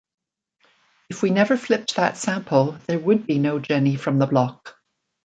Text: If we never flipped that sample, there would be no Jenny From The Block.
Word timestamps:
If 1.11 1.21
we 1.21 1.29
never 1.29 1.55
flipped 1.55 1.95
that 1.97 2.17
sample, 2.17 2.71
there 2.87 2.97
would 2.97 3.27
be 3.27 3.37
no 3.37 3.59
Jenny 3.59 3.97
From 3.97 4.17
The 4.17 4.25
Block. 4.25 4.75